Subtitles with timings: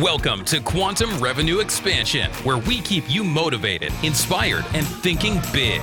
[0.00, 5.80] Welcome to Quantum Revenue Expansion, where we keep you motivated, inspired, and thinking big.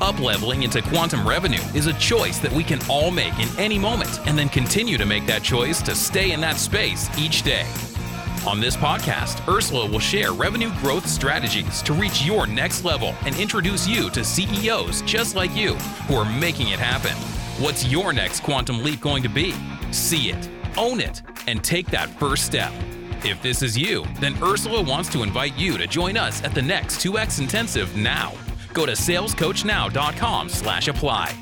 [0.00, 4.26] Upleveling into quantum revenue is a choice that we can all make in any moment
[4.26, 7.66] and then continue to make that choice to stay in that space each day.
[8.46, 13.38] On this podcast, Ursula will share revenue growth strategies to reach your next level and
[13.38, 15.74] introduce you to CEOs just like you
[16.08, 17.14] who are making it happen.
[17.62, 19.52] What's your next quantum leap going to be?
[19.90, 22.72] See it, own it, and take that first step.
[23.22, 26.62] If this is you, then Ursula wants to invite you to join us at the
[26.62, 28.32] next 2X Intensive now.
[28.72, 31.36] Go to salescoachnow.com slash apply.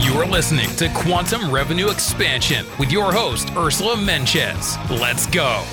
[0.00, 4.76] You're listening to Quantum Revenue Expansion with your host, Ursula Mentjes.
[4.98, 5.64] Let's go.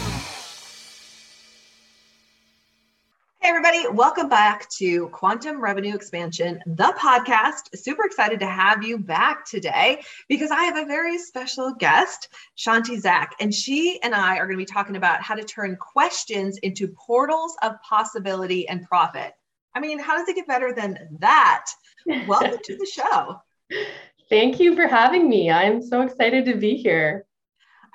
[3.45, 7.77] Hey, everybody, welcome back to Quantum Revenue Expansion, the podcast.
[7.77, 12.99] Super excited to have you back today because I have a very special guest, Shanti
[12.99, 16.57] Zach, and she and I are going to be talking about how to turn questions
[16.63, 19.33] into portals of possibility and profit.
[19.75, 21.67] I mean, how does it get better than that?
[22.27, 23.39] Welcome to the show.
[24.27, 25.51] Thank you for having me.
[25.51, 27.27] I'm so excited to be here.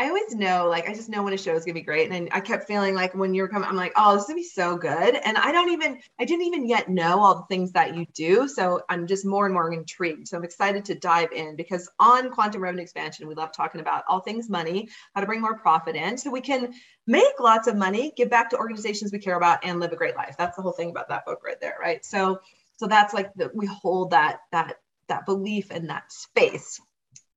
[0.00, 2.10] I always know, like, I just know when a show is gonna be great.
[2.10, 4.36] And I kept feeling like when you were coming, I'm like, oh, this is gonna
[4.38, 5.14] be so good.
[5.14, 8.48] And I don't even, I didn't even yet know all the things that you do.
[8.48, 10.28] So I'm just more and more intrigued.
[10.28, 14.04] So I'm excited to dive in because on quantum revenue expansion, we love talking about
[14.08, 16.72] all things money, how to bring more profit in so we can
[17.06, 20.16] make lots of money, give back to organizations we care about, and live a great
[20.16, 20.34] life.
[20.38, 22.02] That's the whole thing about that book right there, right?
[22.06, 22.40] So,
[22.78, 24.76] so that's like the, we hold that that
[25.08, 26.80] that belief in that space.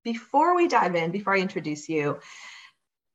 [0.06, 2.19] Before we dive in, before I introduce you,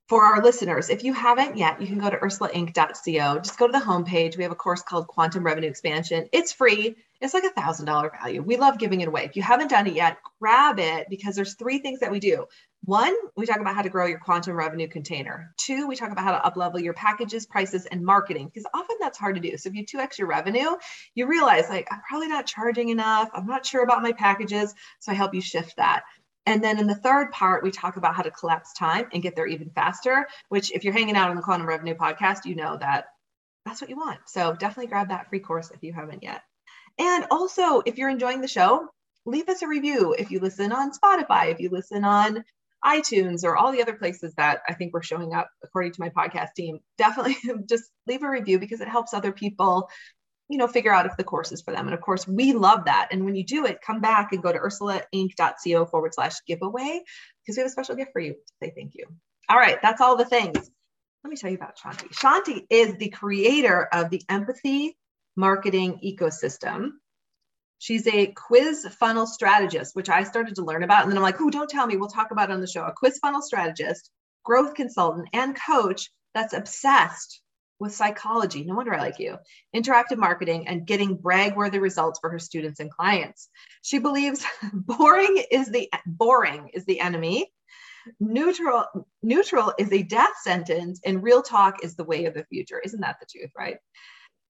[0.09, 3.41] for our listeners, if you haven't yet, you can go to ursulainc.co.
[3.41, 4.39] Just go to the homepage.
[4.39, 6.29] We have a course called Quantum Revenue Expansion.
[6.33, 6.97] It's free.
[7.21, 8.43] It's like a thousand dollar value.
[8.43, 9.25] We love giving it away.
[9.25, 12.47] If you haven't done it yet, grab it because there's three things that we do.
[12.85, 15.53] One, we talk about how to grow your quantum revenue container.
[15.59, 19.19] Two, we talk about how to uplevel your packages, prices, and marketing because often that's
[19.19, 19.59] hard to do.
[19.59, 20.71] So if you 2x your revenue,
[21.15, 23.29] you realize like I'm probably not charging enough.
[23.35, 24.75] I'm not sure about my packages.
[25.01, 26.05] So I help you shift that.
[26.49, 29.37] And then in the third part, we talk about how to collapse time and get
[29.37, 32.79] there even faster, which if you're hanging out on the Quantum Revenue podcast, you know
[32.79, 33.05] that
[33.67, 34.21] that's what you want.
[34.25, 36.41] So definitely grab that free course if you haven't yet.
[36.99, 38.89] And also, if you're enjoying the show,
[39.27, 40.15] leave us a review.
[40.19, 42.43] If you listen on Spotify, if you listen on
[42.83, 46.09] iTunes or all the other places that I think we're showing up according to my
[46.09, 47.37] podcast team, definitely
[47.69, 49.91] just leave a review because it helps other people
[50.49, 51.87] you know, figure out if the course is for them.
[51.87, 53.09] And of course, we love that.
[53.13, 57.03] And when you do it, come back and go to ursulainc.co forward slash giveaway
[57.43, 59.05] because we have a special gift for you to say thank you.
[59.49, 60.71] All right, that's all the things.
[61.25, 62.09] Let me tell you about Shanti.
[62.15, 64.97] Shanti is the creator of the empathy
[65.37, 66.93] marketing ecosystem.
[67.79, 71.03] She's a quiz funnel strategist, which I started to learn about.
[71.03, 71.97] And then I'm like, oh, don't tell me.
[71.97, 72.85] We'll talk about it on the show.
[72.85, 74.11] A quiz funnel strategist,
[74.45, 77.41] growth consultant, and coach that's obsessed
[77.79, 78.65] with psychology.
[78.65, 79.37] No wonder I like you.
[79.75, 83.49] Interactive marketing and getting brag worthy results for her students and clients.
[83.83, 87.53] She believes boring is the boring is the enemy.
[88.21, 88.85] Neutral
[89.23, 92.81] neutral is a death sentence and real talk is the way of the future.
[92.83, 93.77] Isn't that the truth, right?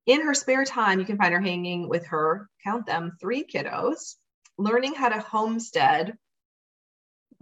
[0.06, 4.14] In her spare time, you can find her hanging with her, count them, three kiddos,
[4.56, 6.16] learning how to homestead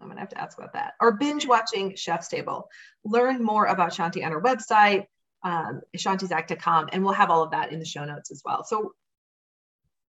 [0.00, 0.94] I'm gonna have to ask about that.
[1.00, 2.68] Or binge watching Chef's Table.
[3.04, 5.06] Learn more about Shanti on her website,
[5.42, 8.64] um, shantizak.com, and we'll have all of that in the show notes as well.
[8.64, 8.92] So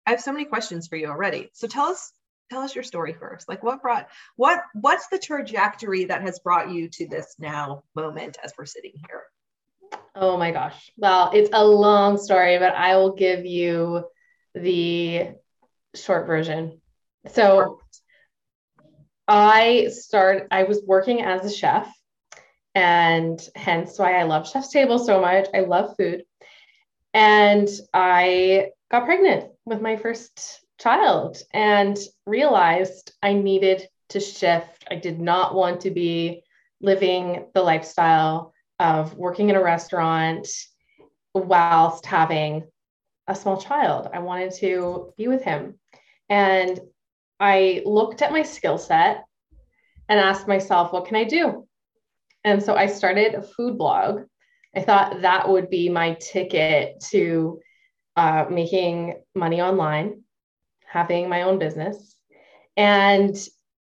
[0.06, 1.50] I have so many questions for you already.
[1.52, 2.12] So tell us
[2.50, 3.48] tell us your story first.
[3.48, 8.38] Like what brought what what's the trajectory that has brought you to this now moment
[8.42, 9.24] as we're sitting here?
[10.14, 10.90] Oh my gosh.
[10.96, 14.04] Well, it's a long story, but I will give you
[14.54, 15.30] the
[15.94, 16.80] short version.
[17.32, 17.80] So
[19.26, 21.92] I start I was working as a chef
[22.78, 25.48] and hence why I love Chef's Table so much.
[25.52, 26.22] I love food.
[27.12, 34.84] And I got pregnant with my first child and realized I needed to shift.
[34.88, 36.44] I did not want to be
[36.80, 40.46] living the lifestyle of working in a restaurant
[41.34, 42.62] whilst having
[43.26, 44.08] a small child.
[44.14, 45.80] I wanted to be with him.
[46.28, 46.78] And
[47.40, 49.24] I looked at my skill set
[50.08, 51.67] and asked myself, what can I do?
[52.48, 54.22] And so I started a food blog.
[54.74, 57.60] I thought that would be my ticket to
[58.16, 60.22] uh, making money online,
[60.86, 62.16] having my own business.
[62.76, 63.36] And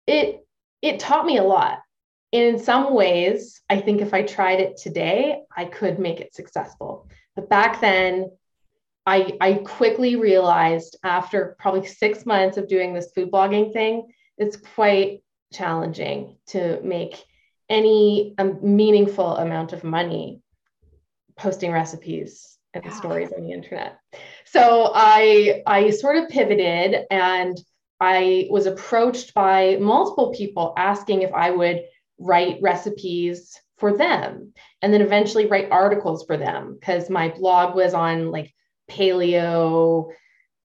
[0.08, 0.46] it
[0.82, 1.80] it taught me a lot
[2.32, 7.08] in some ways, I think if I tried it today, I could make it successful.
[7.36, 8.30] But back then,
[9.06, 14.08] I, I quickly realized after probably six months of doing this food blogging thing,
[14.38, 15.24] it's quite
[15.54, 17.24] challenging to make
[17.70, 20.42] any um, meaningful amount of money
[21.38, 22.92] posting recipes and yeah.
[22.92, 24.00] stories on the internet.
[24.46, 27.58] So I I sort of pivoted and
[28.00, 31.84] I was approached by multiple people asking if I would
[32.20, 37.94] write recipes for them and then eventually write articles for them because my blog was
[37.94, 38.54] on like
[38.90, 40.12] paleo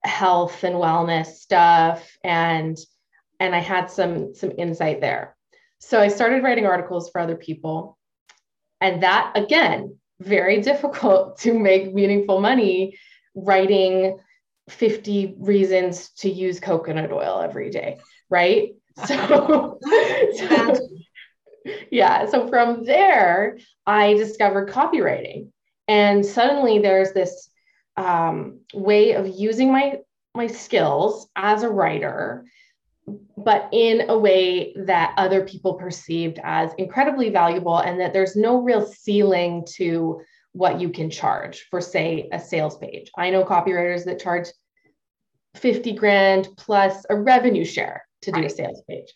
[0.05, 2.79] health and wellness stuff and
[3.38, 5.37] and i had some some insight there
[5.81, 7.99] so i started writing articles for other people
[8.81, 12.99] and that again very difficult to make meaningful money
[13.35, 14.19] writing
[14.69, 17.99] 50 reasons to use coconut oil every day
[18.29, 18.71] right
[19.06, 19.79] so,
[20.37, 20.77] so
[21.91, 22.26] yeah.
[22.26, 25.50] So from there, I discovered copywriting.
[25.88, 27.50] And suddenly there's this
[27.97, 29.99] um, way of using my
[30.35, 32.44] my skills as a writer,
[33.37, 38.61] but in a way that other people perceived as incredibly valuable, and that there's no
[38.61, 40.20] real ceiling to
[40.52, 43.11] what you can charge for, say, a sales page.
[43.17, 44.49] I know copywriters that charge
[45.55, 48.50] 50 grand plus a revenue share to do right.
[48.50, 49.12] a sales page.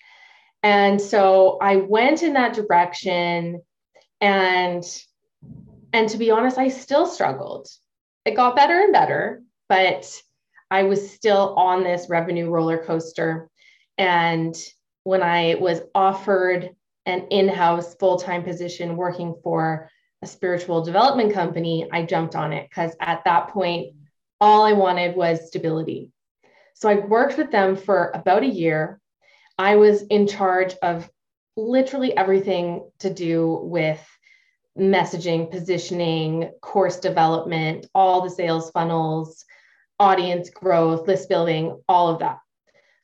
[0.63, 3.61] And so I went in that direction
[4.21, 4.85] and
[5.93, 7.69] and to be honest, I still struggled.
[8.25, 10.11] It got better and better, but
[10.71, 13.49] I was still on this revenue roller coaster.
[13.99, 14.57] And
[15.05, 16.75] when I was offered
[17.07, 19.91] an in house full time position working for
[20.23, 23.95] a spiritual development company, I jumped on it because at that point,
[24.41, 26.11] all I wanted was stability.
[26.75, 29.01] So I worked with them for about a year.
[29.59, 31.09] I was in charge of
[31.57, 34.05] literally everything to do with
[34.77, 39.45] messaging, positioning, course development, all the sales funnels,
[40.01, 42.39] audience growth, list building, all of that.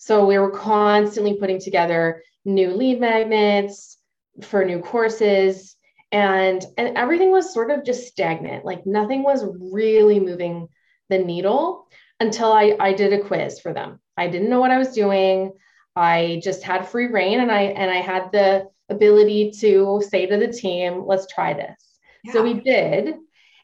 [0.00, 3.98] So we were constantly putting together new lead magnets
[4.42, 5.76] for new courses
[6.10, 8.64] and and everything was sort of just stagnant.
[8.64, 10.68] Like nothing was really moving
[11.10, 11.86] the needle
[12.18, 14.00] until I I did a quiz for them.
[14.16, 15.52] I didn't know what I was doing.
[15.94, 20.38] I just had free rein and I and I had the ability to say to
[20.38, 21.98] the team, let's try this.
[22.24, 22.32] Yeah.
[22.32, 23.16] So we did.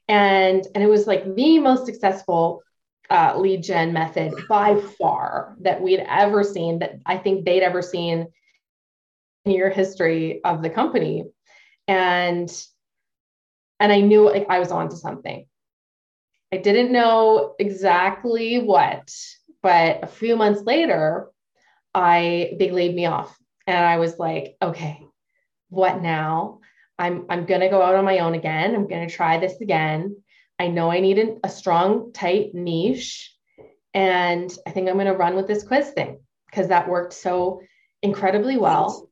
[0.06, 2.62] And and it was like the most successful
[3.10, 7.82] uh, lead gen method by far that we'd ever seen that I think they'd ever
[7.82, 8.26] seen
[9.44, 11.24] in your history of the company.
[11.88, 12.50] And
[13.78, 15.46] and I knew like I was onto something.
[16.52, 19.10] I didn't know exactly what,
[19.62, 21.28] but a few months later,
[21.94, 23.36] I they laid me off
[23.66, 25.00] and I was like, okay,
[25.68, 26.60] what now?
[26.98, 28.74] I'm I'm gonna go out on my own again.
[28.74, 30.16] I'm gonna try this again.
[30.58, 33.34] I know I need an, a strong, tight niche.
[33.94, 36.20] And I think I'm gonna run with this quiz thing
[36.50, 37.62] because that worked so
[38.02, 39.08] incredibly well.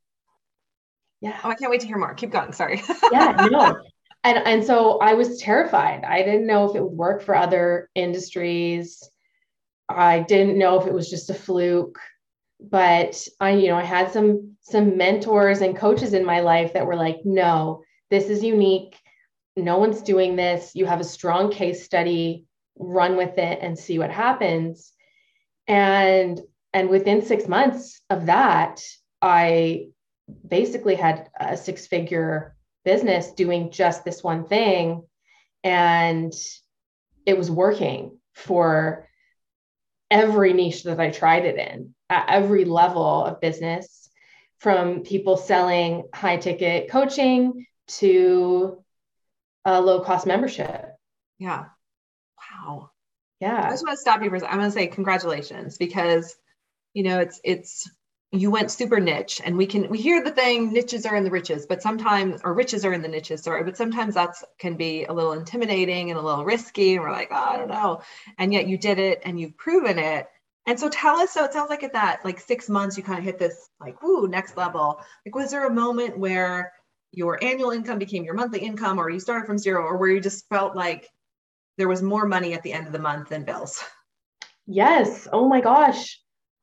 [1.20, 1.38] Yeah.
[1.42, 2.14] Oh, I can't wait to hear more.
[2.14, 2.52] Keep going.
[2.52, 2.82] Sorry.
[3.12, 3.80] yeah, no.
[4.26, 6.02] And and so I was terrified.
[6.02, 9.06] I didn't know if it would work for other industries.
[9.86, 12.00] I didn't know if it was just a fluke
[12.70, 16.86] but I, you know, I had some some mentors and coaches in my life that
[16.86, 18.96] were like, no, this is unique.
[19.56, 20.72] No one's doing this.
[20.74, 22.46] You have a strong case study,
[22.76, 24.92] run with it and see what happens.
[25.66, 26.40] And
[26.72, 28.82] and within six months of that,
[29.22, 29.88] I
[30.46, 35.04] basically had a six figure business doing just this one thing.
[35.62, 36.32] And
[37.24, 39.08] it was working for
[40.10, 44.08] every niche that I tried it in at every level of business
[44.58, 48.83] from people selling high ticket coaching to
[49.64, 50.94] a low cost membership.
[51.38, 51.66] Yeah.
[52.38, 52.90] Wow.
[53.40, 53.66] Yeah.
[53.66, 54.52] I just want to stop you for a second.
[54.52, 56.34] I'm going to say congratulations because,
[56.92, 57.88] you know, it's, it's,
[58.34, 61.30] you went super niche and we can we hear the thing niches are in the
[61.30, 65.04] riches but sometimes or riches are in the niches sorry but sometimes that's can be
[65.04, 68.02] a little intimidating and a little risky and we're like oh, i don't know
[68.38, 70.26] and yet you did it and you've proven it
[70.66, 73.18] and so tell us so it sounds like at that like six months you kind
[73.18, 76.72] of hit this like woo next level like was there a moment where
[77.16, 80.20] your annual income became your monthly income or you started from zero or where you
[80.20, 81.08] just felt like
[81.76, 83.82] there was more money at the end of the month than bills.
[84.66, 85.28] Yes.
[85.32, 86.20] Oh my gosh.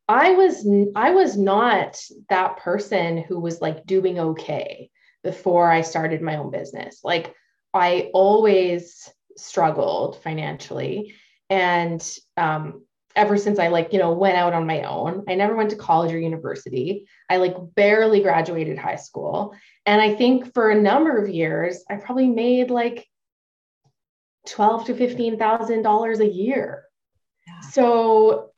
[0.07, 4.89] I was I was not that person who was like doing okay
[5.23, 7.01] before I started my own business.
[7.03, 7.33] Like
[7.73, 11.13] I always struggled financially
[11.49, 12.01] and
[12.37, 15.25] um, ever since I like, you know, went out on my own.
[15.27, 17.07] I never went to college or university.
[17.29, 19.55] I like barely graduated high school.
[19.85, 23.07] And I think for a number of years, I probably made like
[24.47, 26.83] twelve to fifteen thousand dollars a year.
[27.47, 27.61] Yeah.
[27.69, 28.51] So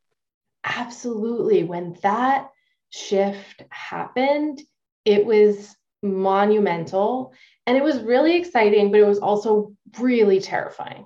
[0.64, 2.50] absolutely when that
[2.90, 4.62] shift happened
[5.04, 7.34] it was monumental
[7.66, 11.06] and it was really exciting but it was also really terrifying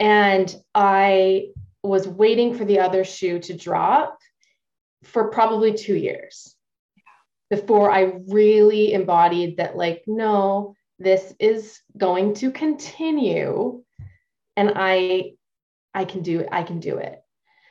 [0.00, 1.46] and i
[1.88, 4.18] was waiting for the other shoe to drop
[5.04, 6.54] for probably 2 years
[7.50, 13.82] before i really embodied that like no this is going to continue
[14.56, 15.32] and i
[15.94, 17.22] i can do it, i can do it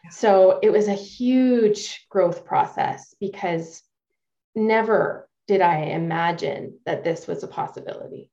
[0.10, 3.84] so it was a huge growth process because
[4.56, 8.30] never did I imagine that this was a possibility.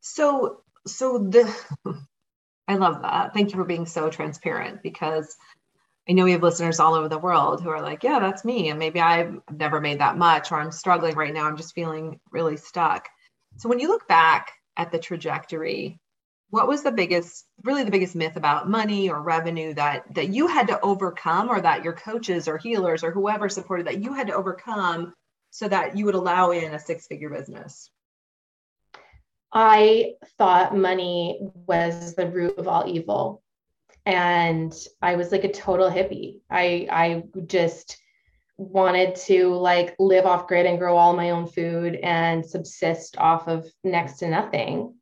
[0.00, 1.52] So, so the,
[2.68, 3.34] I love that.
[3.34, 5.36] Thank you for being so transparent because
[6.08, 8.68] I know we have listeners all over the world who are like, yeah, that's me.
[8.68, 11.46] And maybe I've never made that much, or I'm struggling right now.
[11.46, 13.08] I'm just feeling really stuck.
[13.56, 15.98] So when you look back at the trajectory
[16.50, 20.46] what was the biggest really the biggest myth about money or revenue that that you
[20.46, 24.28] had to overcome or that your coaches or healers or whoever supported that you had
[24.28, 25.12] to overcome
[25.50, 27.90] so that you would allow in a six figure business
[29.52, 33.42] i thought money was the root of all evil
[34.06, 37.98] and i was like a total hippie i i just
[38.56, 43.46] wanted to like live off grid and grow all my own food and subsist off
[43.46, 44.92] of next to nothing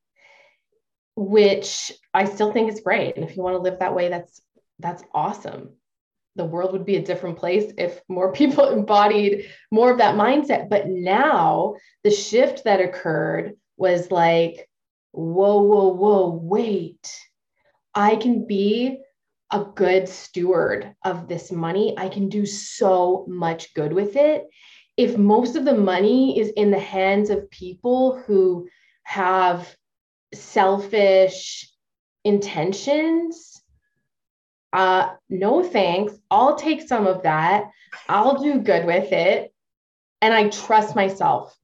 [1.17, 3.17] which I still think is great.
[3.17, 4.43] And if you want to live that way, that's
[4.79, 5.71] that's awesome.
[6.37, 10.69] The world would be a different place if more people embodied more of that mindset.
[10.69, 14.68] But now the shift that occurred was like,
[15.12, 17.21] whoa, whoa, whoa, wait.
[17.95, 19.00] I can be
[19.50, 21.95] a good steward of this money.
[21.97, 24.47] I can do so much good with it.
[24.97, 28.68] If most of the money is in the hands of people who
[29.04, 29.75] have
[30.35, 31.71] selfish
[32.25, 33.62] intentions,
[34.73, 36.14] uh, no thanks.
[36.30, 37.71] I'll take some of that.
[38.09, 39.52] I'll do good with it.
[40.21, 41.56] And I trust myself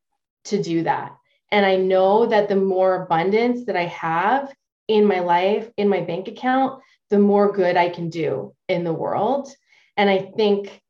[0.44, 1.12] to do that.
[1.52, 4.52] And I know that the more abundance that I have
[4.88, 8.92] in my life, in my bank account, the more good I can do in the
[8.92, 9.54] world.
[9.98, 10.80] And I think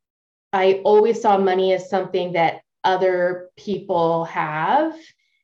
[0.53, 4.95] I always saw money as something that other people have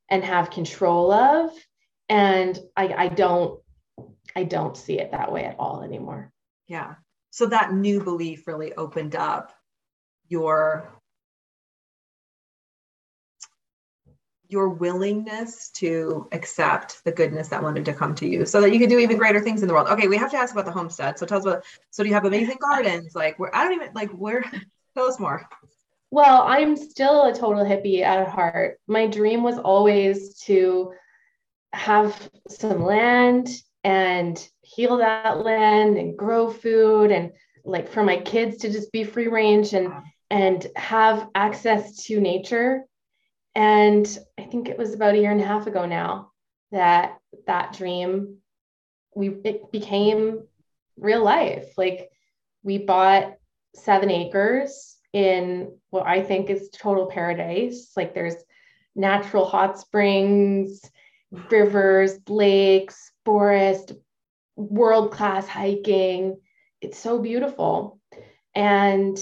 [0.10, 1.52] and have control of.
[2.08, 3.60] And I, I don't
[4.36, 6.32] i don't see it that way at all anymore.
[6.68, 6.96] Yeah.
[7.32, 9.52] So that new belief really opened up
[10.28, 10.99] your
[14.50, 18.80] your willingness to accept the goodness that wanted to come to you so that you
[18.80, 19.88] could do even greater things in the world.
[19.88, 21.18] Okay we have to ask about the homestead.
[21.20, 23.16] So tell us about so do you have amazing gardens?
[23.16, 24.44] Like where i don't even like where
[24.96, 25.48] tell us more.
[26.10, 28.80] Well i'm still a total hippie at heart.
[28.88, 30.94] My dream was always to
[31.72, 33.50] have some land
[33.84, 37.32] and heal that land and grow food and
[37.64, 39.94] like for my kids to just be free range and
[40.32, 42.84] and have access to nature
[43.56, 46.32] and i think it was about a year and a half ago now
[46.72, 48.38] that that dream
[49.16, 50.44] we it became
[50.98, 52.10] real life like
[52.64, 53.34] we bought
[53.76, 58.36] seven acres in what i think is total paradise like there's
[58.96, 60.82] natural hot springs
[61.32, 63.94] rivers, lakes, forest,
[64.56, 66.40] world class hiking.
[66.82, 68.00] It's so beautiful.
[68.56, 69.18] And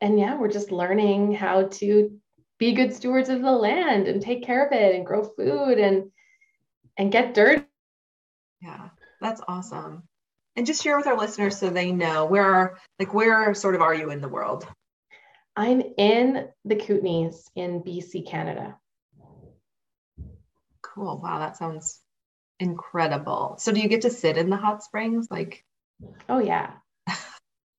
[0.00, 2.18] and yeah, we're just learning how to
[2.58, 6.10] be good stewards of the land and take care of it and grow food and
[6.96, 7.66] and get dirt.
[8.60, 8.88] Yeah,
[9.20, 10.04] that's awesome.
[10.56, 13.94] And just share with our listeners so they know where, like, where sort of are
[13.94, 14.66] you in the world?
[15.56, 18.76] I'm in the Kootenays in BC, Canada.
[20.82, 21.20] Cool.
[21.20, 22.00] Wow, that sounds
[22.60, 23.56] incredible.
[23.58, 25.28] So do you get to sit in the hot springs?
[25.30, 25.64] Like,
[26.28, 26.74] oh yeah.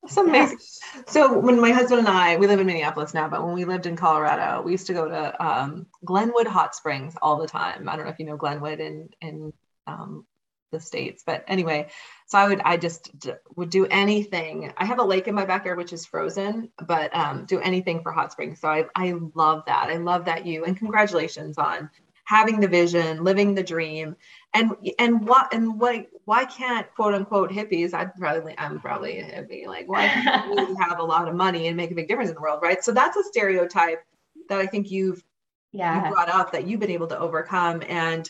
[0.06, 0.60] That's amazing.
[0.96, 1.02] Yeah.
[1.08, 3.88] So when my husband and I, we live in Minneapolis now, but when we lived
[3.88, 7.90] in Colorado, we used to go to um, Glenwood Hot Springs all the time.
[7.90, 9.52] I don't know if you know Glenwood in in
[9.88, 10.26] um,
[10.72, 11.90] the states, but anyway,
[12.28, 14.72] so I would I just d- would do anything.
[14.78, 18.12] I have a lake in my backyard which is frozen, but um, do anything for
[18.12, 18.62] hot springs.
[18.62, 19.90] So I I love that.
[19.90, 21.90] I love that you and congratulations on
[22.26, 24.16] having the vision, living the dream,
[24.54, 27.94] and and what and why why can't quote unquote hippies?
[27.94, 29.68] I'd probably I'm probably a hippie.
[29.68, 32.36] Like why can't we have a lot of money and make a big difference in
[32.36, 32.84] the world, right?
[32.84, 34.04] So that's a stereotype
[34.50, 35.24] that I think you've
[35.72, 36.08] yeah.
[36.08, 38.30] you brought up that you've been able to overcome, and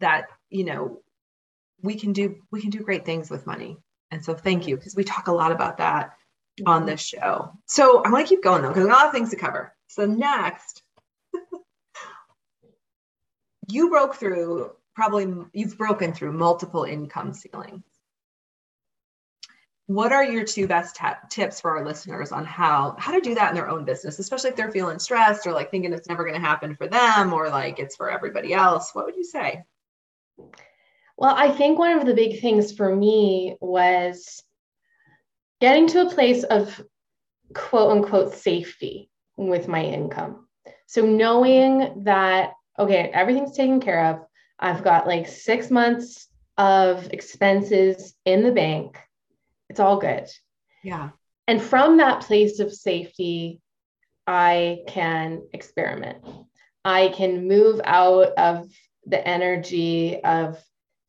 [0.00, 1.00] that you know
[1.82, 3.78] we can do we can do great things with money.
[4.10, 6.16] And so thank you because we talk a lot about that
[6.66, 6.90] on mm-hmm.
[6.90, 7.52] this show.
[7.66, 9.36] So I want to keep going though because we have a lot of things to
[9.36, 9.74] cover.
[9.86, 10.79] So next
[13.72, 17.82] you broke through probably you've broken through multiple income ceilings.
[19.86, 23.34] What are your two best t- tips for our listeners on how how to do
[23.34, 26.22] that in their own business especially if they're feeling stressed or like thinking it's never
[26.22, 28.94] going to happen for them or like it's for everybody else?
[28.94, 29.62] What would you say?
[31.16, 34.42] Well i think one of the big things for me was
[35.60, 36.82] getting to a place of
[37.54, 40.46] quote unquote safety with my income.
[40.86, 44.20] So knowing that okay, everything's taken care of.
[44.58, 46.26] I've got like six months
[46.58, 48.98] of expenses in the bank.
[49.68, 50.26] It's all good.
[50.82, 51.10] Yeah.
[51.46, 53.60] And from that place of safety,
[54.26, 56.24] I can experiment.
[56.84, 58.68] I can move out of
[59.06, 60.62] the energy of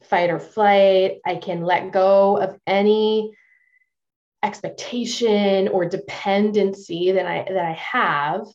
[0.04, 1.20] fight or flight.
[1.26, 3.32] I can let go of any
[4.44, 8.48] expectation or dependency that I that I have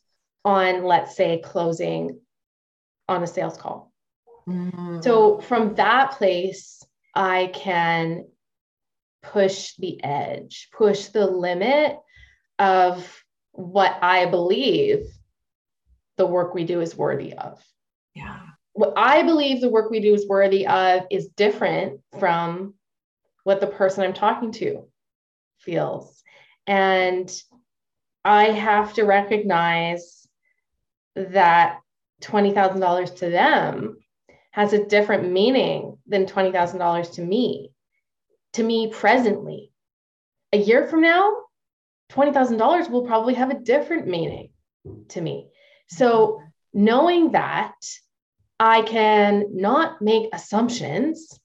[0.43, 2.19] on let's say closing
[3.07, 3.91] on a sales call.
[4.47, 5.01] Mm-hmm.
[5.01, 6.83] So from that place,
[7.15, 8.27] I can
[9.23, 11.97] push the edge, push the limit
[12.59, 15.05] of what I believe
[16.17, 17.63] the work we do is worthy of.
[18.13, 18.39] Yeah.
[18.73, 22.75] What I believe the work we do is worthy of is different from
[23.43, 24.87] what the person I'm talking to
[25.59, 26.23] feels.
[26.67, 27.31] And
[28.23, 30.27] I have to recognize
[31.15, 31.79] that
[32.21, 33.97] $20,000 to them
[34.51, 37.71] has a different meaning than $20,000 to me,
[38.53, 39.71] to me presently.
[40.53, 41.31] A year from now,
[42.11, 44.49] $20,000 will probably have a different meaning
[45.09, 45.49] to me.
[45.89, 46.41] So,
[46.73, 47.75] knowing that,
[48.59, 51.39] I can not make assumptions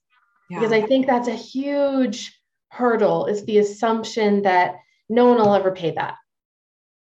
[0.49, 0.59] yeah.
[0.59, 4.75] because I think that's a huge hurdle is the assumption that
[5.09, 6.15] no one will ever pay that.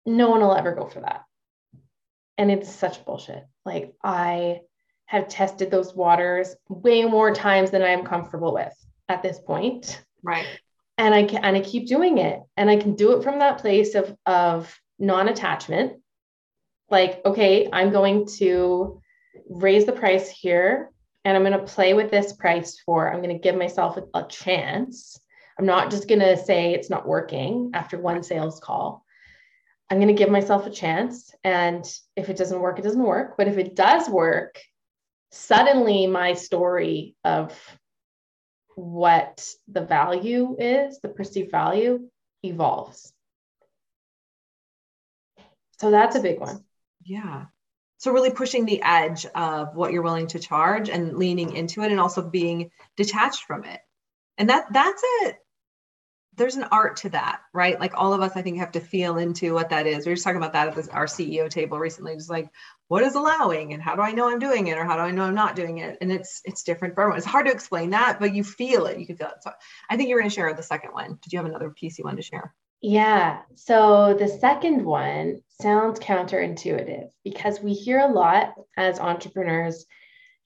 [0.04, 1.22] No one will ever go for that.
[2.36, 3.46] And it's such bullshit.
[3.72, 4.60] Like I
[5.06, 8.74] have tested those waters way more times than I am comfortable with
[9.08, 10.02] at this point.
[10.22, 10.46] Right.
[10.98, 12.40] And I can and I keep doing it.
[12.56, 16.00] And I can do it from that place of of non-attachment.
[16.90, 19.00] Like, okay, I'm going to
[19.48, 20.90] raise the price here
[21.24, 24.04] and I'm going to play with this price for, I'm going to give myself a,
[24.18, 25.20] a chance.
[25.58, 29.04] I'm not just going to say it's not working after one sales call.
[29.90, 31.34] I'm going to give myself a chance.
[31.42, 31.84] And
[32.16, 33.36] if it doesn't work, it doesn't work.
[33.36, 34.60] But if it does work,
[35.32, 37.58] suddenly my story of
[38.76, 42.08] what the value is, the perceived value,
[42.44, 43.12] evolves.
[45.80, 46.64] So that's a big one.
[47.04, 47.46] Yeah.
[47.98, 51.90] So really pushing the edge of what you're willing to charge and leaning into it
[51.90, 53.80] and also being detached from it.
[54.38, 55.36] And that that's it
[56.40, 57.78] there's an art to that, right?
[57.78, 60.06] Like all of us, I think, have to feel into what that is.
[60.06, 62.14] We were just talking about that at this, our CEO table recently.
[62.14, 62.48] Just like,
[62.88, 65.10] what is allowing, and how do I know I'm doing it, or how do I
[65.10, 65.98] know I'm not doing it?
[66.00, 67.18] And it's it's different for everyone.
[67.18, 68.98] It's hard to explain that, but you feel it.
[68.98, 69.42] You can feel it.
[69.42, 69.52] So
[69.90, 71.18] I think you're going to share the second one.
[71.20, 72.54] Did you have another piece you wanted to share?
[72.80, 73.42] Yeah.
[73.56, 79.84] So the second one sounds counterintuitive because we hear a lot as entrepreneurs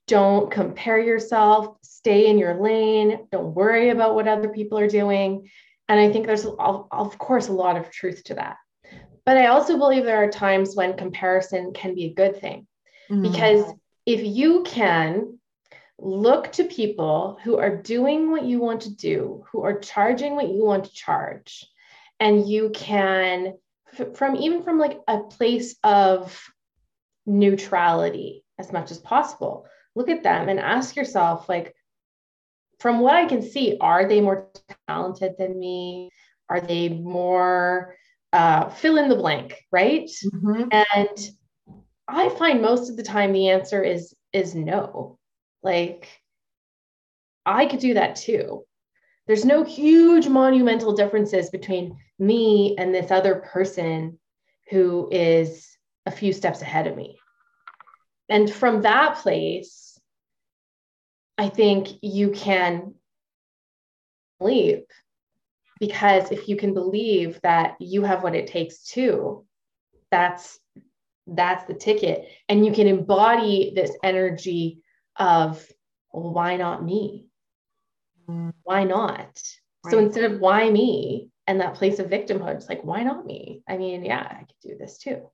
[0.06, 5.48] don't compare yourself, stay in your lane, don't worry about what other people are doing.
[5.88, 8.56] And I think there's, of course, a lot of truth to that.
[9.26, 12.66] But I also believe there are times when comparison can be a good thing.
[13.10, 13.22] Mm-hmm.
[13.22, 13.72] Because
[14.06, 15.38] if you can
[15.98, 20.48] look to people who are doing what you want to do, who are charging what
[20.48, 21.66] you want to charge,
[22.18, 23.54] and you can,
[24.14, 26.42] from even from like a place of
[27.26, 31.74] neutrality as much as possible, look at them and ask yourself, like,
[32.78, 34.48] from what I can see, are they more
[34.88, 36.10] talented than me?
[36.48, 37.94] Are they more
[38.32, 40.08] uh, fill in the blank, right?
[40.34, 40.64] Mm-hmm.
[40.72, 41.30] And
[42.08, 45.18] I find most of the time the answer is is no.
[45.62, 46.08] Like
[47.46, 48.64] I could do that too.
[49.26, 54.18] There's no huge monumental differences between me and this other person
[54.70, 55.66] who is
[56.06, 57.18] a few steps ahead of me.
[58.28, 59.93] And from that place,
[61.36, 62.94] I think you can
[64.38, 64.84] believe
[65.80, 69.44] because if you can believe that you have what it takes to,
[70.10, 70.58] that's
[71.26, 72.28] that's the ticket.
[72.48, 74.82] And you can embody this energy
[75.16, 75.66] of
[76.12, 77.26] well, why not me?
[78.62, 79.42] Why not?
[79.84, 79.90] Right.
[79.90, 83.62] so instead of why me and that place of victimhood it's like why not me?
[83.68, 85.30] I mean yeah i could do this too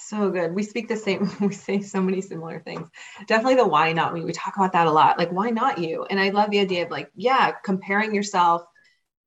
[0.00, 2.88] so good we speak the same we say so many similar things
[3.26, 6.04] definitely the why not me we talk about that a lot like why not you
[6.08, 8.62] and i love the idea of like yeah comparing yourself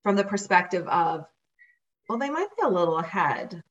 [0.03, 1.25] from the perspective of
[2.07, 3.63] well they might be a little ahead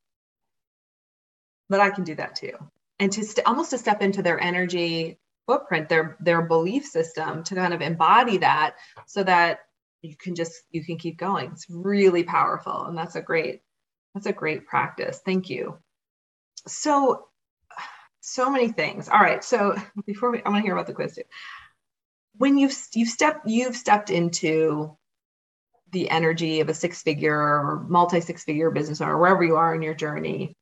[1.70, 2.52] but I can do that too.
[2.98, 7.54] And to st- almost to step into their energy footprint, their their belief system, to
[7.54, 8.74] kind of embody that,
[9.06, 9.60] so that
[10.02, 11.52] you can just you can keep going.
[11.52, 13.62] It's really powerful, and that's a great
[14.12, 15.20] that's a great practice.
[15.24, 15.78] Thank you.
[16.66, 17.27] So
[18.20, 19.09] so many things.
[19.09, 19.42] All right.
[19.42, 21.23] So before we, I want to hear about the quiz too.
[22.37, 24.96] When you've you've stepped you've stepped into
[25.92, 29.75] the energy of a six figure or multi six figure business owner, wherever you are
[29.75, 30.55] in your journey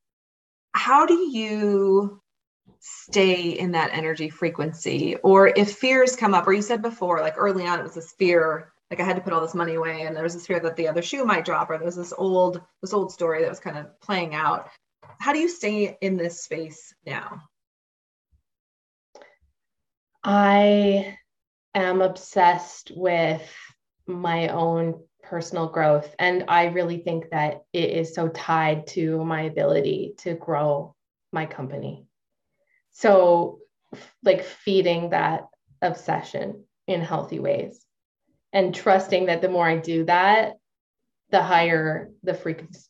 [0.79, 2.21] how do you
[2.79, 7.35] stay in that energy frequency or if fears come up or you said before like
[7.37, 10.03] early on it was this fear like i had to put all this money away
[10.03, 12.13] and there was this fear that the other shoe might drop or there was this
[12.17, 14.69] old this old story that was kind of playing out
[15.21, 17.43] how do you stay in this space now
[20.25, 21.17] i
[21.75, 23.43] am obsessed with
[24.07, 24.95] my own
[25.29, 26.15] personal growth.
[26.19, 30.95] And I really think that it is so tied to my ability to grow
[31.33, 32.07] my company.
[32.93, 33.59] So,
[34.23, 35.47] like feeding that
[35.83, 37.85] obsession in healthy ways
[38.53, 40.55] and trusting that the more I do that,
[41.31, 42.89] the higher the frequency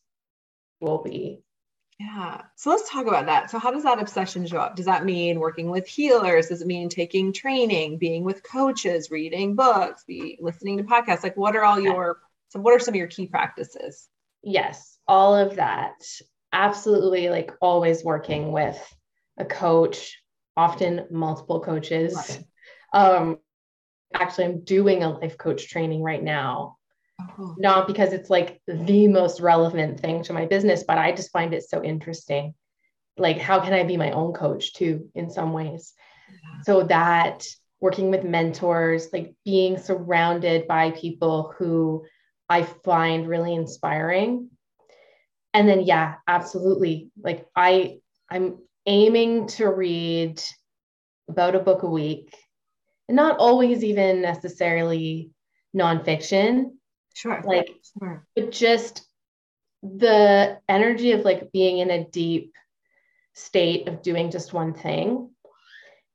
[0.80, 1.42] will be.
[1.98, 2.42] Yeah.
[2.54, 3.50] So let's talk about that.
[3.50, 4.76] So how does that obsession show up?
[4.76, 6.48] Does that mean working with healers?
[6.48, 11.24] Does it mean taking training, being with coaches, reading books, be listening to podcasts?
[11.24, 14.08] Like what are all your so, what are some of your key practices?
[14.42, 16.02] Yes, all of that.
[16.52, 18.78] Absolutely, like always working with
[19.36, 20.22] a coach,
[20.56, 22.38] often multiple coaches.
[22.92, 23.38] Um,
[24.14, 26.77] actually, I'm doing a life coach training right now.
[27.20, 27.54] Oh.
[27.58, 31.52] Not because it's like the most relevant thing to my business, but I just find
[31.52, 32.54] it so interesting.
[33.16, 35.94] Like, how can I be my own coach too, in some ways?
[36.30, 36.62] Yeah.
[36.62, 37.44] So, that
[37.80, 42.04] working with mentors, like being surrounded by people who
[42.48, 44.50] I find really inspiring.
[45.54, 47.10] And then yeah, absolutely.
[47.22, 47.98] Like I
[48.30, 50.42] I'm aiming to read
[51.28, 52.34] about a book a week.
[53.08, 55.30] And not always even necessarily
[55.74, 56.72] nonfiction.
[57.18, 57.42] Sure.
[57.44, 58.26] Like sure.
[58.34, 59.06] but just
[59.82, 62.52] the energy of like being in a deep
[63.34, 65.30] state of doing just one thing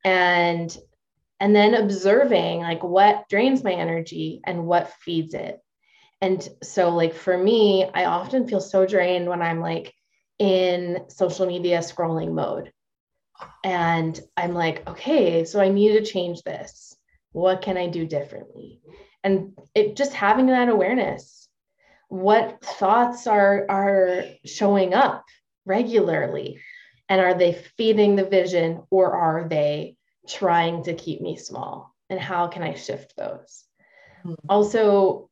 [0.03, 0.77] and
[1.39, 5.63] and then observing like what drains my energy and what feeds it
[6.23, 9.93] and so, like, for me, I often feel so drained when I'm like
[10.39, 12.71] in social media scrolling mode.
[13.61, 16.95] And I'm like, okay, so I need to change this.
[17.33, 18.79] What can I do differently?
[19.23, 21.47] And it just having that awareness.
[22.09, 25.25] What thoughts are are showing up
[25.65, 26.59] regularly?
[27.09, 29.95] And are they feeding the vision or are they
[30.27, 31.93] trying to keep me small?
[32.09, 33.63] And how can I shift those?
[34.25, 34.33] Mm-hmm.
[34.49, 35.29] Also,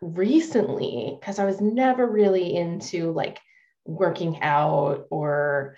[0.00, 3.38] recently because I was never really into like
[3.84, 5.76] working out or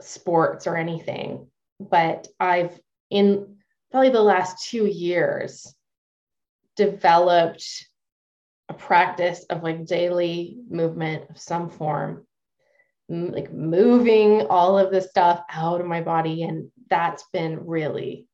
[0.00, 1.48] sports or anything,
[1.78, 2.78] but I've
[3.10, 3.56] in
[3.90, 5.74] probably the last two years
[6.76, 7.86] developed
[8.68, 12.26] a practice of like daily movement of some form
[13.08, 18.26] like moving all of the stuff out of my body and that's been really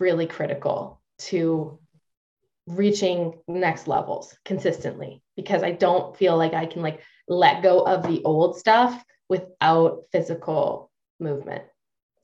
[0.00, 1.78] really critical to
[2.66, 8.02] reaching next levels consistently because I don't feel like I can like let go of
[8.02, 11.64] the old stuff without physical movement.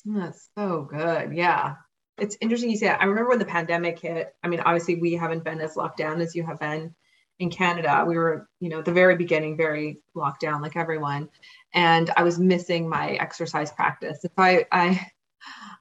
[0.04, 1.32] That's so good.
[1.34, 1.74] Yeah.
[2.18, 3.00] It's interesting you say that.
[3.00, 4.34] I remember when the pandemic hit.
[4.42, 6.94] I mean, obviously we haven't been as locked down as you have been
[7.38, 8.04] in Canada.
[8.06, 11.28] We were, you know, at the very beginning, very locked down like everyone.
[11.74, 14.24] And I was missing my exercise practice.
[14.24, 15.06] If I I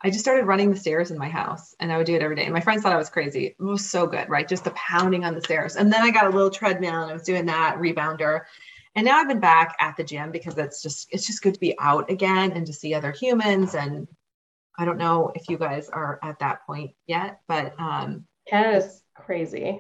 [0.02, 2.36] I just started running the stairs in my house and I would do it every
[2.36, 2.46] day.
[2.46, 3.48] And my friends thought I was crazy.
[3.48, 4.48] It was so good, right?
[4.48, 5.76] Just the pounding on the stairs.
[5.76, 8.42] And then I got a little treadmill and I was doing that rebounder.
[8.96, 11.60] And now I've been back at the gym because it's just it's just good to
[11.60, 13.76] be out again and to see other humans.
[13.76, 14.08] And
[14.82, 19.80] I don't know if you guys are at that point yet, but um Canada's crazy.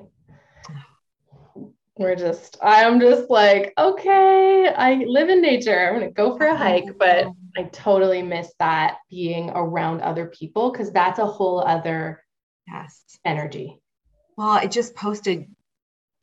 [1.97, 5.91] We're just, I'm just like, okay, I live in nature.
[5.93, 10.71] I'm to go for a hike, but I totally miss that being around other people
[10.71, 12.23] because that's a whole other
[12.67, 13.81] yes energy.
[14.37, 15.47] Well, I just posted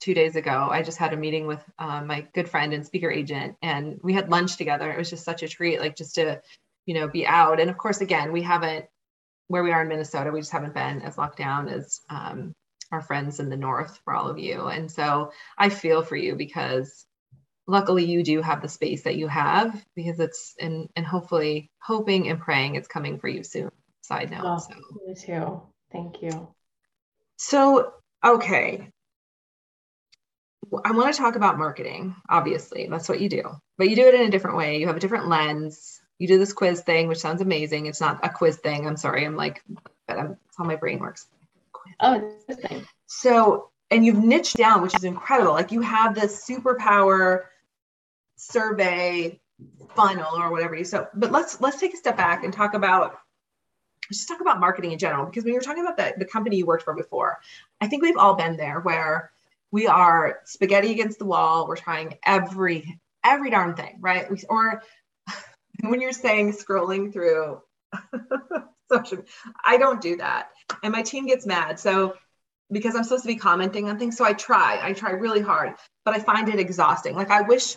[0.01, 0.69] two days ago.
[0.71, 4.15] I just had a meeting with um, my good friend and speaker agent, and we
[4.15, 4.91] had lunch together.
[4.91, 6.41] It was just such a treat, like just to,
[6.89, 7.61] you know, be out.
[7.61, 8.87] And of course, again, we haven't
[9.49, 12.55] where we are in Minnesota, we just haven't been as locked down as um,
[12.91, 14.67] our friends in the north for all of you.
[14.67, 17.05] And so I feel for you because
[17.67, 22.29] luckily you do have the space that you have because it's and and hopefully hoping
[22.29, 23.71] and praying it's coming for you soon.
[24.01, 24.41] Side note.
[24.43, 24.75] Oh, so.
[25.07, 25.63] Me too.
[25.93, 26.49] Thank you.
[27.37, 27.93] So
[28.25, 28.91] okay.
[30.85, 32.89] I want to talk about marketing, obviously.
[32.91, 33.43] That's what you do.
[33.77, 34.79] But you do it in a different way.
[34.79, 36.01] You have a different lens.
[36.19, 37.87] You do this quiz thing, which sounds amazing.
[37.87, 38.87] It's not a quiz thing.
[38.87, 39.25] I'm sorry.
[39.25, 39.63] I'm like,
[40.07, 41.27] but I'm, that's how my brain works.
[42.01, 42.87] Oh, interesting.
[43.07, 45.53] So, and you've niched down, which is incredible.
[45.53, 47.45] Like you have this superpower
[48.37, 49.41] survey
[49.95, 53.19] funnel or whatever you so but let's let's take a step back and talk about
[54.09, 56.57] let's just talk about marketing in general because when you're talking about the, the company
[56.57, 57.41] you worked for before
[57.81, 59.33] i think we've all been there where
[59.73, 64.83] we are spaghetti against the wall we're trying every every darn thing right we, or
[65.89, 67.61] when you're saying scrolling through
[68.91, 69.23] social
[69.65, 70.51] i don't do that
[70.83, 72.15] and my team gets mad so
[72.71, 75.75] because i'm supposed to be commenting on things so i try i try really hard
[76.05, 77.77] but i find it exhausting like i wish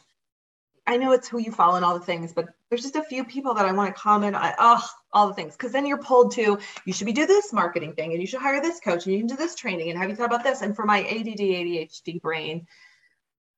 [0.87, 3.23] I know it's who you follow and all the things, but there's just a few
[3.23, 4.53] people that I want to comment on.
[4.57, 4.83] Oh,
[5.13, 5.55] all the things.
[5.55, 8.41] Because then you're pulled to, you should be do this marketing thing and you should
[8.41, 9.89] hire this coach and you can do this training.
[9.89, 10.61] And have you thought about this?
[10.61, 12.67] And for my ADD, ADHD brain,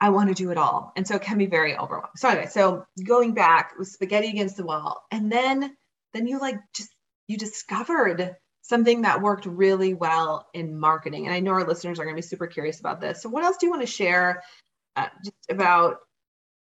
[0.04, 0.92] I want to do it all.
[0.98, 2.12] And so it can be very overwhelming.
[2.18, 5.02] So anyway, so going back with spaghetti against the wall.
[5.12, 5.78] And then
[6.14, 6.90] then you like just
[7.28, 11.26] you discovered something that worked really well in marketing.
[11.26, 13.22] And I know our listeners are going to be super curious about this.
[13.22, 14.44] So what else do you want to share
[14.98, 16.00] uh, just about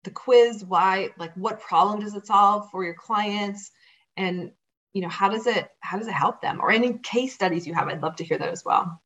[0.04, 3.72] the quiz why like what problem does it solve for your clients
[4.16, 4.52] and
[4.92, 7.72] you know how does it how does it help them or any case studies you
[7.72, 9.00] have i'd love to hear that as well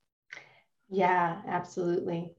[0.91, 2.35] yeah absolutely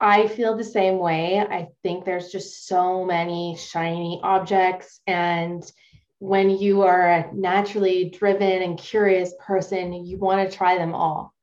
[0.00, 5.70] i feel the same way i think there's just so many shiny objects and
[6.18, 11.34] when you are a naturally driven and curious person you want to try them all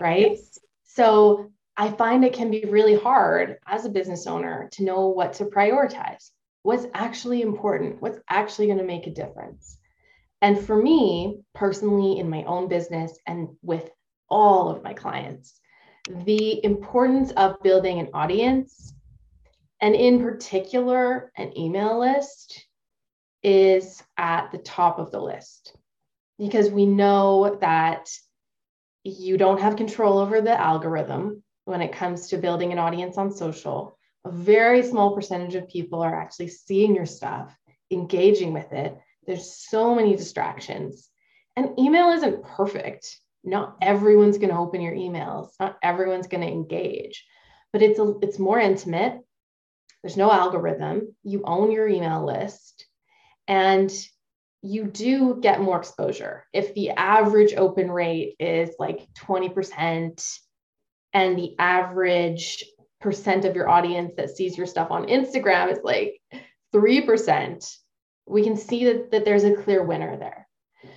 [0.00, 0.58] right yes.
[0.84, 5.34] so I find it can be really hard as a business owner to know what
[5.34, 6.30] to prioritize,
[6.62, 9.78] what's actually important, what's actually going to make a difference.
[10.42, 13.88] And for me personally, in my own business and with
[14.28, 15.58] all of my clients,
[16.08, 18.94] the importance of building an audience,
[19.80, 22.66] and in particular, an email list,
[23.42, 25.76] is at the top of the list
[26.38, 28.08] because we know that
[29.04, 33.32] you don't have control over the algorithm when it comes to building an audience on
[33.32, 33.98] social.
[34.24, 37.56] A very small percentage of people are actually seeing your stuff,
[37.90, 38.96] engaging with it.
[39.26, 41.08] There's so many distractions.
[41.56, 43.18] And email isn't perfect.
[43.44, 45.48] Not everyone's going to open your emails.
[45.58, 47.24] Not everyone's going to engage.
[47.72, 49.20] But it's a, it's more intimate.
[50.02, 51.14] There's no algorithm.
[51.22, 52.86] You own your email list
[53.48, 53.92] and
[54.62, 56.44] you do get more exposure.
[56.52, 60.38] If the average open rate is like 20%,
[61.12, 62.64] and the average
[63.00, 66.20] percent of your audience that sees your stuff on Instagram is like
[66.74, 67.76] 3%,
[68.26, 70.48] we can see that, that there's a clear winner there.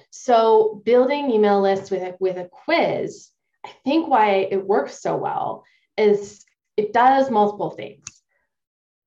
[0.10, 3.30] So building email lists with a, with a quiz,
[3.66, 5.64] I think why it works so well
[5.98, 6.44] is
[6.78, 8.04] it does multiple things.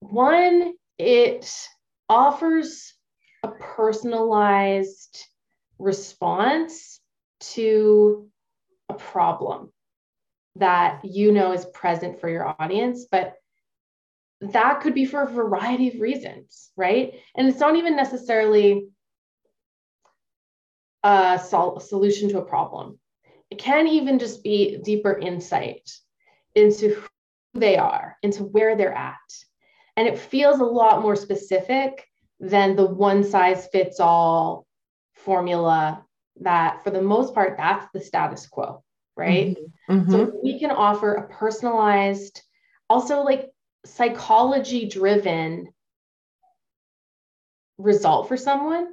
[0.01, 1.51] One, it
[2.09, 2.95] offers
[3.43, 5.25] a personalized
[5.79, 7.01] response
[7.41, 8.29] to
[8.89, 9.73] a problem
[10.57, 13.35] that you know is present for your audience, but
[14.41, 17.15] that could be for a variety of reasons, right?
[17.37, 18.89] And it's not even necessarily
[21.03, 22.99] a sol- solution to a problem.
[23.51, 25.91] It can even just be deeper insight
[26.55, 27.09] into who
[27.55, 29.17] they are, into where they're at.
[29.97, 32.07] And it feels a lot more specific
[32.41, 34.67] than the one size fits all
[35.15, 36.05] formula
[36.41, 38.83] that, for the most part, that's the status quo
[39.19, 39.57] right?
[39.91, 40.11] Mm-hmm.
[40.11, 40.37] So mm-hmm.
[40.43, 42.41] we can offer a personalized,
[42.89, 43.51] also like
[43.85, 45.69] psychology driven
[47.77, 48.87] result for someone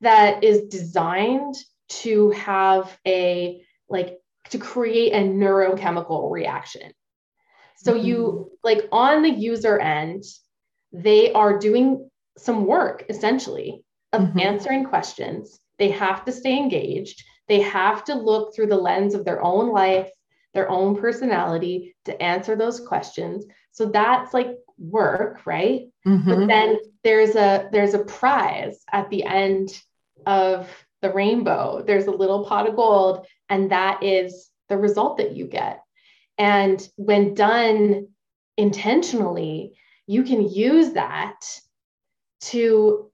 [0.00, 1.54] that is designed
[1.88, 4.18] to have a like
[4.50, 6.92] to create a neurochemical reaction.
[7.76, 8.06] So mm-hmm.
[8.06, 10.24] you like on the user end,
[10.92, 13.82] they are doing some work essentially
[14.12, 14.40] of mm-hmm.
[14.40, 15.58] answering questions.
[15.78, 17.22] They have to stay engaged.
[17.48, 20.10] They have to look through the lens of their own life,
[20.54, 23.44] their own personality to answer those questions.
[23.72, 25.88] So that's like work, right?
[26.06, 26.30] Mm-hmm.
[26.30, 29.70] But then there's a there's a prize at the end
[30.26, 30.68] of
[31.02, 31.82] the rainbow.
[31.86, 35.82] There's a little pot of gold and that is the result that you get.
[36.38, 38.08] And when done
[38.56, 39.74] intentionally,
[40.06, 41.40] you can use that
[42.40, 43.10] to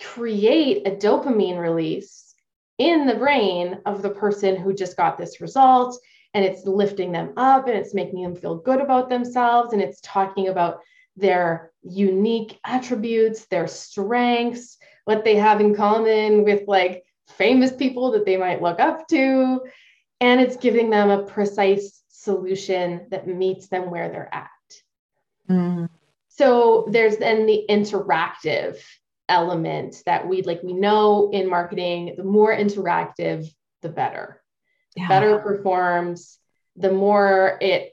[0.00, 2.34] create a dopamine release
[2.78, 5.98] in the brain of the person who just got this result.
[6.34, 9.72] And it's lifting them up and it's making them feel good about themselves.
[9.72, 10.80] And it's talking about
[11.16, 18.24] their unique attributes, their strengths, what they have in common with like famous people that
[18.24, 19.60] they might look up to.
[20.20, 24.50] And it's giving them a precise solution that meets them where they're at.
[25.48, 25.88] Mm.
[26.28, 28.78] So there's then the interactive
[29.28, 33.48] element that we like we know in marketing the more interactive
[33.80, 34.39] the better
[34.96, 35.08] yeah.
[35.08, 36.38] better performs
[36.76, 37.92] the more it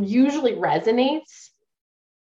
[0.00, 1.48] usually resonates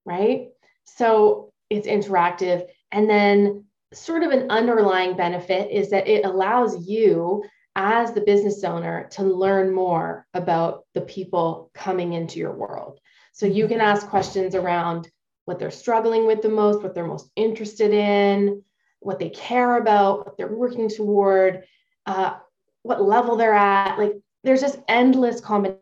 [0.05, 0.49] right
[0.85, 7.43] so it's interactive and then sort of an underlying benefit is that it allows you
[7.75, 12.99] as the business owner to learn more about the people coming into your world.
[13.33, 15.09] So you can ask questions around
[15.45, 18.63] what they're struggling with the most, what they're most interested in,
[18.99, 21.63] what they care about, what they're working toward,
[22.05, 22.37] uh,
[22.83, 23.97] what level they're at.
[23.97, 24.13] Like
[24.43, 25.81] there's just endless combinations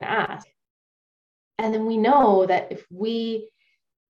[0.00, 0.46] to ask.
[1.58, 3.48] And then we know that if we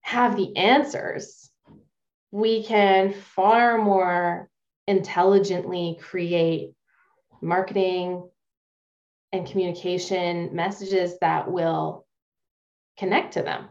[0.04, 1.50] have the answers
[2.34, 4.50] we can far more
[4.88, 6.72] intelligently create
[7.40, 8.28] marketing
[9.32, 12.04] and communication messages that will
[12.98, 13.68] connect to them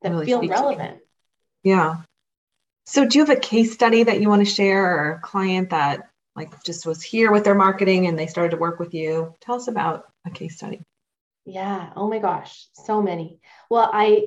[0.00, 0.98] that really feel relevant
[1.62, 1.96] yeah
[2.86, 5.68] so do you have a case study that you want to share or a client
[5.68, 6.08] that
[6.38, 9.56] like just was here with their marketing and they started to work with you tell
[9.56, 10.80] us about a case study
[11.44, 14.26] yeah oh my gosh so many well i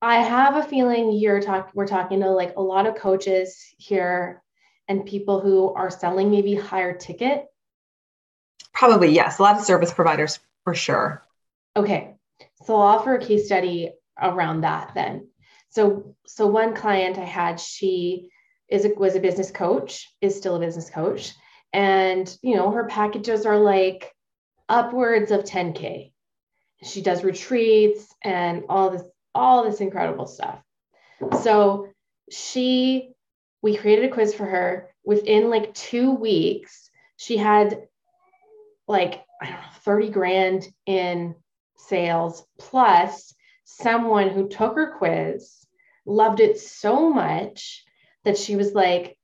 [0.00, 4.42] I have a feeling you're talking we're talking to like a lot of coaches here
[4.86, 7.46] and people who are selling maybe higher ticket.
[8.72, 11.26] Probably yes, a lot of service providers for sure.
[11.76, 12.14] Okay.
[12.64, 15.28] So I'll offer a case study around that then.
[15.70, 18.30] So so one client I had, she
[18.68, 21.32] is a, was a business coach, is still a business coach,
[21.72, 24.12] and you know, her packages are like
[24.68, 26.12] upwards of 10k.
[26.82, 29.02] She does retreats and all this
[29.34, 30.58] all this incredible stuff.
[31.42, 31.88] So
[32.30, 33.10] she,
[33.62, 34.90] we created a quiz for her.
[35.04, 37.82] Within like two weeks, she had
[38.86, 41.34] like, I don't know, 30 grand in
[41.76, 45.54] sales, plus someone who took her quiz,
[46.04, 47.84] loved it so much
[48.28, 49.18] that she was like,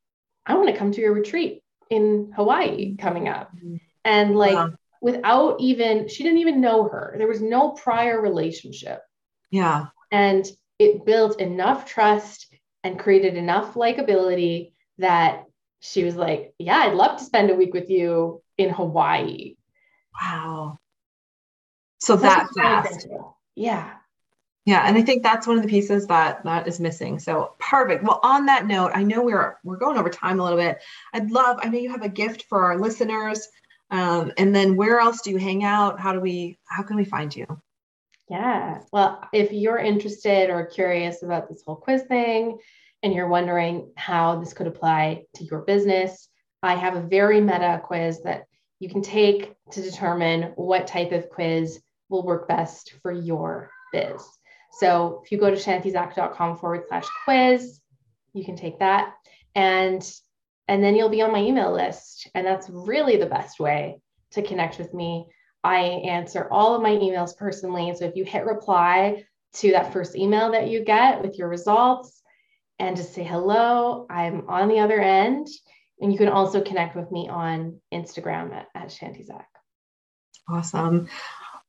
[0.47, 2.97] I want to come to your retreat in Hawaii mm-hmm.
[2.97, 3.55] coming up.
[3.55, 3.77] Mm-hmm.
[4.03, 4.73] And like, wow.
[5.03, 9.01] without even, she didn't even know her, there was no prior relationship.
[9.51, 9.87] Yeah.
[10.11, 10.47] And
[10.79, 12.47] it built enough trust
[12.83, 15.45] and created enough likability that
[15.81, 19.57] she was like, Yeah, I'd love to spend a week with you in Hawaii.
[20.19, 20.79] Wow.
[21.99, 23.07] So, that fast.
[23.55, 23.93] Yeah.
[24.67, 27.19] Yeah, and I think that's one of the pieces that that is missing.
[27.19, 28.03] So perfect.
[28.03, 30.83] Well, on that note, I know we're we're going over time a little bit.
[31.13, 31.59] I'd love.
[31.63, 33.47] I know you have a gift for our listeners.
[33.91, 36.01] Um, and then where else do you hang out?
[36.01, 36.59] How do we?
[36.67, 37.47] How can we find you?
[38.31, 38.81] Yeah.
[38.91, 42.59] Well, if you're interested or curious about this whole quiz thing
[43.03, 46.29] and you're wondering how this could apply to your business,
[46.63, 48.47] I have a very meta quiz that
[48.81, 54.23] you can take to determine what type of quiz will work best for your biz.
[54.79, 57.81] So if you go to chantizak.com forward slash quiz,
[58.33, 59.15] you can take that
[59.55, 60.05] and
[60.67, 62.29] and then you'll be on my email list.
[62.35, 64.01] And that's really the best way
[64.33, 65.27] to connect with me.
[65.63, 67.95] I answer all of my emails personally.
[67.95, 72.23] So if you hit reply to that first email that you get with your results
[72.79, 75.49] and just say hello, I'm on the other end.
[76.01, 79.49] And you can also connect with me on Instagram at, at Chanti Zak.
[80.49, 81.09] Awesome.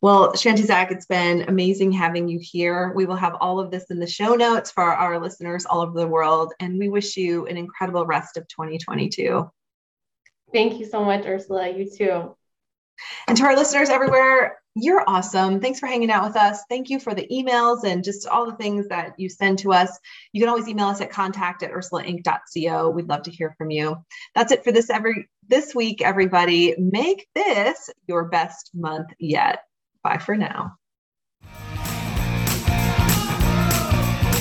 [0.02, 2.94] Well, Chanti Zak, it's been amazing having you here.
[2.96, 6.00] We will have all of this in the show notes for our listeners all over
[6.00, 6.54] the world.
[6.60, 9.50] And we wish you an incredible rest of 2022.
[10.54, 11.70] Thank you so much, Ursula.
[11.70, 12.36] You too.
[13.28, 15.62] And to our listeners everywhere, you're awesome.
[15.62, 16.64] Thanks for hanging out with us.
[16.70, 19.98] Thank you for the emails and just all the things that you send to us.
[20.34, 22.90] You can always email us at contact at ursulainc.co.
[22.90, 23.98] We'd love to hear from you.
[24.36, 26.76] That's it for this every this week, everybody.
[26.78, 29.60] Make this your best month yet.
[30.06, 30.76] Bye for now.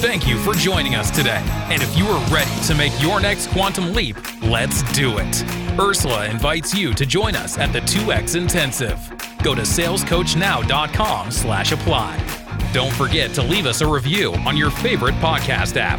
[0.03, 1.43] Thank you for joining us today.
[1.71, 5.43] And if you are ready to make your next quantum leap, let's do it.
[5.81, 9.01] Ursula invites you to join us at the 2X Intensive.
[9.43, 12.19] Go to salescoachnow.com slash apply.
[12.75, 15.99] Don't forget to leave us a review on your favorite podcast app